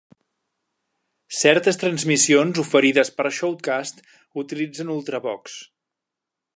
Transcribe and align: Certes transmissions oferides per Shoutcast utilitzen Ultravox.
Certes 1.39 1.77
transmissions 1.83 2.63
oferides 2.65 3.13
per 3.19 3.29
Shoutcast 3.39 4.03
utilitzen 4.45 4.95
Ultravox. 4.99 5.61